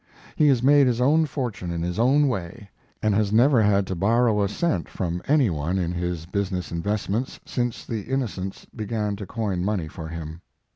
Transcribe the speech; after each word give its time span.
He 0.35 0.47
has 0.47 0.63
made 0.63 0.87
his 0.87 0.99
own 0.99 1.27
fortune 1.27 1.69
in 1.69 1.83
his 1.83 1.99
own 1.99 2.27
way, 2.27 2.71
and 3.03 3.13
has 3.13 3.31
never 3.31 3.61
had 3.61 3.85
to 3.85 3.93
borrow 3.95 4.41
a 4.41 4.49
cent 4.49 4.89
from 4.89 5.21
any 5.27 5.51
one 5.51 5.77
in 5.77 5.91
his 5.91 6.25
business 6.25 6.71
investments 6.71 7.39
since 7.45 7.85
the" 7.85 8.05
Inno 8.11 8.27
cents" 8.27 8.65
began 8.75 9.15
to 9.17 9.27
coin 9.27 9.63
money 9.63 9.87
for 9.87 10.07
him. 10.07 10.41